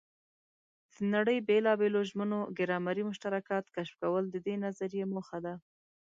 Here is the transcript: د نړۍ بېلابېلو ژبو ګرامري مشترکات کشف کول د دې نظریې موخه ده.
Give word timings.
د 0.93 0.95
نړۍ 1.13 1.37
بېلابېلو 1.47 1.99
ژبو 2.09 2.39
ګرامري 2.57 3.03
مشترکات 3.09 3.65
کشف 3.75 3.95
کول 4.01 4.23
د 4.29 4.35
دې 4.45 4.55
نظریې 4.65 5.05
موخه 5.13 5.37
ده. 5.45 5.53